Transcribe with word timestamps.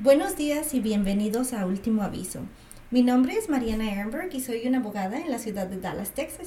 Buenos 0.00 0.36
días 0.36 0.74
y 0.74 0.80
bienvenidos 0.80 1.52
a 1.52 1.66
Último 1.66 2.04
Aviso. 2.04 2.42
Mi 2.92 3.02
nombre 3.02 3.34
es 3.34 3.48
Mariana 3.48 3.90
Ehrenberg 3.90 4.32
y 4.32 4.40
soy 4.40 4.64
una 4.64 4.78
abogada 4.78 5.18
en 5.18 5.28
la 5.28 5.40
ciudad 5.40 5.66
de 5.66 5.80
Dallas, 5.80 6.12
Texas. 6.12 6.46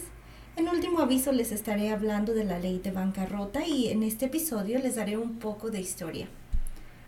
En 0.55 0.69
Último 0.69 1.01
Aviso 1.01 1.33
les 1.33 1.51
estaré 1.51 1.89
hablando 1.89 2.33
de 2.33 2.45
la 2.45 2.59
ley 2.59 2.79
de 2.79 2.91
bancarrota 2.91 3.67
y 3.67 3.89
en 3.89 4.03
este 4.03 4.27
episodio 4.27 4.79
les 4.79 4.95
daré 4.95 5.17
un 5.17 5.37
poco 5.37 5.69
de 5.69 5.81
historia. 5.81 6.29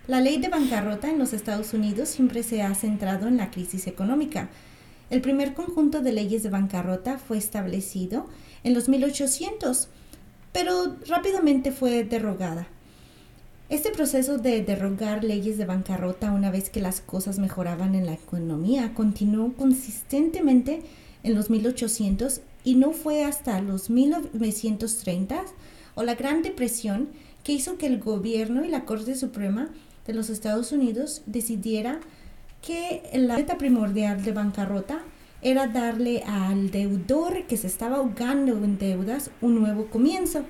La 0.06 0.20
ley 0.20 0.38
de 0.38 0.50
bancarrota 0.50 1.10
en 1.10 1.18
los 1.18 1.32
Estados 1.32 1.74
Unidos 1.74 2.10
siempre 2.10 2.44
se 2.44 2.62
ha 2.62 2.76
centrado 2.76 3.30
en 3.30 3.38
la 3.38 3.50
crisis 3.50 3.88
económica. 3.88 4.50
El 5.10 5.22
primer 5.22 5.54
conjunto 5.54 6.02
de 6.02 6.12
leyes 6.12 6.44
de 6.44 6.50
bancarrota 6.50 7.20
fue 7.20 7.38
establecido 7.38 8.28
en 8.66 8.74
los 8.74 8.90
1800, 8.90 9.88
pero 10.52 10.98
rápidamente 11.08 11.72
fue 11.72 12.04
derogada. 12.04 12.68
Este 13.70 13.92
proceso 13.92 14.38
de 14.38 14.62
derrogar 14.62 15.24
leyes 15.24 15.58
de 15.58 15.66
bancarrota 15.66 16.32
una 16.32 16.52
vez 16.52 16.70
que 16.70 16.82
las 16.82 17.02
cosas 17.02 17.40
mejoraban 17.40 17.96
en 17.96 18.06
la 18.06 18.14
economía 18.14 18.94
continuó 18.94 19.54
consistentemente 19.54 20.82
en 21.24 21.34
los 21.34 21.50
1800 21.50 22.42
y 22.66 22.76
no 22.76 22.92
fue 22.92 23.24
hasta 23.24 23.62
los 23.62 23.90
1930 23.90 25.46
o 25.96 26.04
la 26.04 26.16
Gran 26.16 26.42
Depresión 26.42 27.10
que 27.44 27.54
hizo 27.54 27.78
que 27.78 27.88
el 27.88 28.00
gobierno 28.00 28.66
y 28.66 28.70
la 28.70 28.86
Corte 28.86 29.16
Suprema 29.16 29.70
de 30.06 30.14
los 30.14 30.30
Estados 30.30 30.72
Unidos 30.72 31.22
decidiera 31.26 32.00
que 32.62 33.04
la 33.14 33.38
meta 33.38 33.58
primordial 33.58 34.24
de 34.24 34.32
bancarrota 34.34 35.00
era 35.42 35.68
darle 35.68 36.24
al 36.26 36.70
deudor 36.72 37.44
que 37.48 37.58
se 37.58 37.68
estaba 37.68 37.98
ahogando 37.98 38.52
en 38.64 38.78
deudas 38.78 39.32
un 39.42 39.60
nuevo 39.60 39.88
comienzo. 39.88 40.44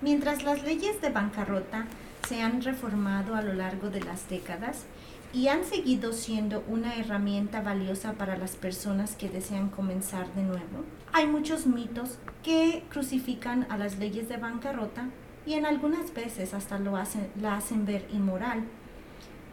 Mientras 0.00 0.44
las 0.44 0.62
leyes 0.62 1.00
de 1.00 1.10
bancarrota 1.10 1.86
se 2.28 2.40
han 2.40 2.62
reformado 2.62 3.34
a 3.34 3.42
lo 3.42 3.52
largo 3.52 3.90
de 3.90 4.00
las 4.00 4.28
décadas 4.28 4.84
y 5.32 5.48
han 5.48 5.64
seguido 5.64 6.12
siendo 6.12 6.62
una 6.68 6.94
herramienta 6.94 7.60
valiosa 7.62 8.12
para 8.12 8.36
las 8.36 8.54
personas 8.54 9.16
que 9.16 9.28
desean 9.28 9.68
comenzar 9.68 10.32
de 10.34 10.42
nuevo. 10.42 10.84
Hay 11.12 11.26
muchos 11.26 11.66
mitos 11.66 12.18
que 12.44 12.84
crucifican 12.90 13.66
a 13.70 13.76
las 13.76 13.98
leyes 13.98 14.28
de 14.28 14.36
bancarrota 14.36 15.08
y 15.44 15.54
en 15.54 15.66
algunas 15.66 16.14
veces 16.14 16.54
hasta 16.54 16.78
lo 16.78 16.96
hacen, 16.96 17.28
la 17.40 17.56
hacen 17.56 17.84
ver 17.84 18.06
inmoral. 18.12 18.62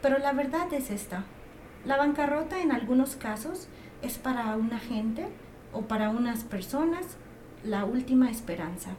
Pero 0.01 0.19
la 0.19 0.33
verdad 0.33 0.71
es 0.73 0.91
esta. 0.91 1.23
La 1.85 1.97
bancarrota 1.97 2.61
en 2.61 2.71
algunos 2.71 3.15
casos 3.15 3.67
es 4.03 4.19
para 4.19 4.55
una 4.55 4.77
gente 4.77 5.25
o 5.73 5.81
para 5.81 6.09
unas 6.09 6.43
personas 6.43 7.17
la 7.63 7.83
última 7.83 8.29
esperanza, 8.29 8.91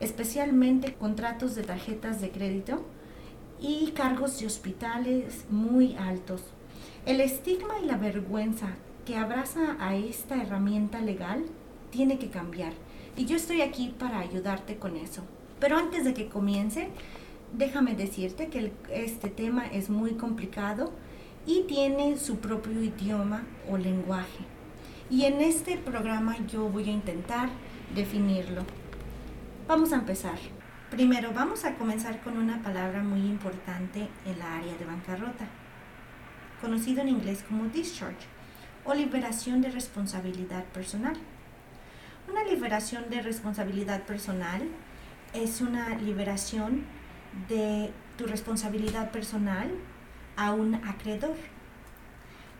especialmente 0.00 0.94
contratos 0.94 1.54
de 1.54 1.62
tarjetas 1.62 2.20
de 2.20 2.30
crédito 2.30 2.84
y 3.60 3.92
cargos 3.92 4.38
de 4.38 4.46
hospitales 4.46 5.46
muy 5.50 5.96
altos. 5.96 6.42
El 7.06 7.20
estigma 7.20 7.74
y 7.82 7.86
la 7.86 7.96
vergüenza 7.96 8.68
que 9.04 9.16
abraza 9.16 9.76
a 9.78 9.94
esta 9.96 10.42
herramienta 10.42 11.00
legal 11.00 11.44
tiene 11.90 12.18
que 12.18 12.28
cambiar 12.28 12.72
y 13.16 13.24
yo 13.24 13.36
estoy 13.36 13.62
aquí 13.62 13.94
para 13.98 14.18
ayudarte 14.18 14.76
con 14.76 14.96
eso. 14.96 15.22
Pero 15.58 15.78
antes 15.78 16.04
de 16.04 16.12
que 16.12 16.28
comience, 16.28 16.88
déjame 17.56 17.94
decirte 17.94 18.48
que 18.48 18.72
este 18.90 19.30
tema 19.30 19.66
es 19.66 19.88
muy 19.88 20.12
complicado 20.12 20.92
y 21.46 21.62
tiene 21.62 22.18
su 22.18 22.36
propio 22.36 22.82
idioma 22.82 23.44
o 23.70 23.78
lenguaje. 23.78 24.44
Y 25.08 25.24
en 25.24 25.40
este 25.40 25.78
programa 25.78 26.36
yo 26.48 26.68
voy 26.68 26.90
a 26.90 26.92
intentar 26.92 27.48
definirlo. 27.94 28.62
Vamos 29.68 29.92
a 29.92 29.96
empezar. 29.96 30.38
Primero, 30.90 31.32
vamos 31.32 31.64
a 31.64 31.74
comenzar 31.74 32.20
con 32.22 32.38
una 32.38 32.62
palabra 32.62 33.02
muy 33.02 33.18
importante 33.18 34.08
en 34.24 34.38
la 34.38 34.58
área 34.58 34.76
de 34.76 34.84
bancarrota, 34.84 35.44
conocido 36.60 37.00
en 37.00 37.08
inglés 37.08 37.44
como 37.48 37.64
discharge 37.64 38.28
o 38.84 38.94
liberación 38.94 39.62
de 39.62 39.72
responsabilidad 39.72 40.62
personal. 40.66 41.16
Una 42.30 42.44
liberación 42.44 43.10
de 43.10 43.22
responsabilidad 43.22 44.04
personal 44.04 44.62
es 45.34 45.60
una 45.60 45.96
liberación 45.96 46.84
de 47.48 47.92
tu 48.16 48.26
responsabilidad 48.26 49.10
personal 49.10 49.68
a 50.36 50.52
un 50.52 50.76
acreedor. 50.76 51.34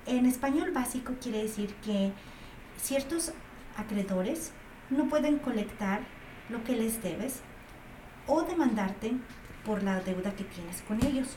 En 0.06 0.26
español 0.26 0.72
básico 0.72 1.12
quiere 1.22 1.44
decir 1.44 1.72
que 1.84 2.10
ciertos 2.76 3.32
acreedores 3.76 4.50
no 4.90 5.08
pueden 5.08 5.38
colectar 5.38 6.15
lo 6.48 6.62
que 6.64 6.76
les 6.76 7.02
debes 7.02 7.40
o 8.26 8.42
demandarte 8.42 9.12
por 9.64 9.82
la 9.82 10.00
deuda 10.00 10.34
que 10.34 10.44
tienes 10.44 10.82
con 10.82 11.04
ellos. 11.04 11.36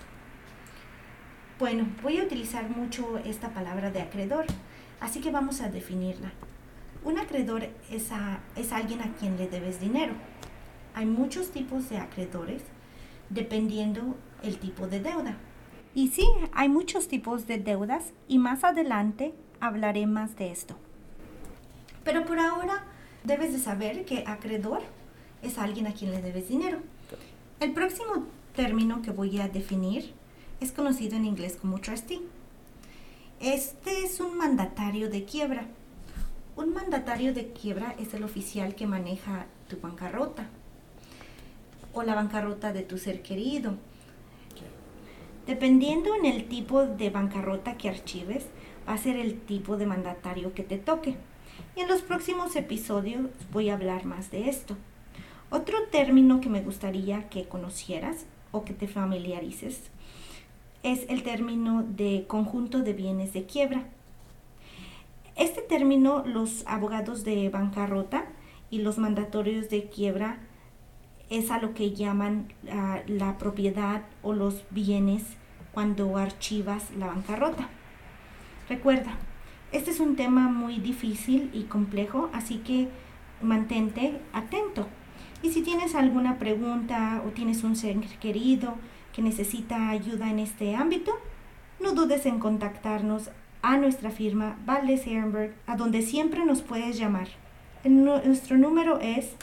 Bueno, 1.57 1.87
voy 2.01 2.19
a 2.19 2.23
utilizar 2.23 2.69
mucho 2.69 3.17
esta 3.19 3.49
palabra 3.49 3.91
de 3.91 4.01
acreedor, 4.01 4.45
así 4.99 5.19
que 5.19 5.31
vamos 5.31 5.61
a 5.61 5.69
definirla. 5.69 6.31
Un 7.03 7.17
acreedor 7.17 7.63
es, 7.89 8.09
es 8.55 8.71
alguien 8.71 9.01
a 9.01 9.13
quien 9.13 9.37
le 9.37 9.47
debes 9.47 9.79
dinero. 9.79 10.13
Hay 10.93 11.05
muchos 11.05 11.51
tipos 11.51 11.89
de 11.89 11.97
acreedores 11.97 12.61
dependiendo 13.29 14.15
el 14.43 14.57
tipo 14.57 14.87
de 14.87 14.99
deuda. 14.99 15.37
Y 15.93 16.09
sí, 16.09 16.27
hay 16.53 16.69
muchos 16.69 17.07
tipos 17.07 17.47
de 17.47 17.57
deudas 17.57 18.13
y 18.27 18.37
más 18.37 18.63
adelante 18.63 19.33
hablaré 19.59 20.07
más 20.07 20.35
de 20.35 20.51
esto. 20.51 20.75
Pero 22.03 22.25
por 22.25 22.39
ahora 22.39 22.85
debes 23.23 23.53
de 23.53 23.59
saber 23.59 24.05
que 24.05 24.23
acreedor 24.25 24.81
es 25.41 25.57
alguien 25.57 25.87
a 25.87 25.93
quien 25.93 26.11
le 26.11 26.21
debes 26.21 26.49
dinero. 26.49 26.79
El 27.59 27.73
próximo 27.73 28.25
término 28.55 29.01
que 29.01 29.11
voy 29.11 29.39
a 29.39 29.47
definir 29.47 30.13
es 30.59 30.71
conocido 30.71 31.15
en 31.15 31.25
inglés 31.25 31.57
como 31.59 31.79
trustee. 31.79 32.21
Este 33.39 34.03
es 34.03 34.19
un 34.19 34.37
mandatario 34.37 35.09
de 35.09 35.23
quiebra. 35.23 35.65
Un 36.55 36.73
mandatario 36.73 37.33
de 37.33 37.51
quiebra 37.53 37.95
es 37.99 38.13
el 38.13 38.23
oficial 38.23 38.75
que 38.75 38.85
maneja 38.85 39.45
tu 39.69 39.79
bancarrota 39.79 40.47
o 41.93 42.03
la 42.03 42.15
bancarrota 42.15 42.73
de 42.73 42.83
tu 42.83 42.97
ser 42.97 43.21
querido. 43.21 43.75
Dependiendo 45.47 46.13
en 46.15 46.25
el 46.25 46.47
tipo 46.47 46.85
de 46.85 47.09
bancarrota 47.09 47.77
que 47.77 47.89
archives, 47.89 48.45
va 48.87 48.93
a 48.93 48.97
ser 48.97 49.15
el 49.15 49.39
tipo 49.39 49.77
de 49.77 49.85
mandatario 49.85 50.53
que 50.53 50.63
te 50.63 50.77
toque. 50.77 51.15
Y 51.75 51.81
en 51.81 51.87
los 51.87 52.01
próximos 52.01 52.55
episodios 52.55 53.29
voy 53.51 53.69
a 53.69 53.73
hablar 53.73 54.05
más 54.05 54.31
de 54.31 54.49
esto. 54.49 54.75
Otro 55.49 55.77
término 55.91 56.41
que 56.41 56.49
me 56.49 56.61
gustaría 56.61 57.29
que 57.29 57.47
conocieras 57.47 58.25
o 58.51 58.65
que 58.65 58.73
te 58.73 58.87
familiarices 58.87 59.89
es 60.83 61.05
el 61.09 61.23
término 61.23 61.83
de 61.83 62.25
conjunto 62.27 62.79
de 62.79 62.93
bienes 62.93 63.33
de 63.33 63.45
quiebra. 63.45 63.85
Este 65.35 65.61
término 65.61 66.23
los 66.25 66.65
abogados 66.67 67.23
de 67.23 67.49
bancarrota 67.49 68.25
y 68.69 68.79
los 68.79 68.97
mandatorios 68.97 69.69
de 69.69 69.89
quiebra 69.89 70.39
es 71.29 71.51
a 71.51 71.59
lo 71.59 71.73
que 71.73 71.93
llaman 71.93 72.53
ah, 72.71 72.99
la 73.07 73.37
propiedad 73.37 74.03
o 74.21 74.33
los 74.33 74.63
bienes 74.71 75.23
cuando 75.73 76.17
archivas 76.17 76.91
la 76.97 77.07
bancarrota. 77.07 77.69
Recuerda, 78.67 79.17
este 79.71 79.91
es 79.91 79.99
un 79.99 80.15
tema 80.15 80.49
muy 80.49 80.79
difícil 80.79 81.51
y 81.53 81.63
complejo, 81.63 82.29
así 82.33 82.57
que 82.57 82.87
mantente 83.41 84.19
atento. 84.33 84.87
Y 85.41 85.51
si 85.51 85.61
tienes 85.61 85.95
alguna 85.95 86.39
pregunta 86.39 87.21
o 87.25 87.29
tienes 87.29 87.63
un 87.63 87.75
ser 87.75 87.97
querido 88.19 88.75
que 89.13 89.21
necesita 89.21 89.89
ayuda 89.89 90.29
en 90.29 90.39
este 90.39 90.75
ámbito, 90.75 91.13
no 91.79 91.93
dudes 91.93 92.25
en 92.25 92.39
contactarnos 92.39 93.29
a 93.61 93.77
nuestra 93.77 94.09
firma 94.09 94.57
Valdes 94.65 95.05
Ehrenberg, 95.07 95.53
a 95.67 95.75
donde 95.75 96.01
siempre 96.01 96.45
nos 96.45 96.61
puedes 96.61 96.97
llamar. 96.97 97.27
nuestro 97.83 98.57
número 98.57 98.99
es 98.99 99.33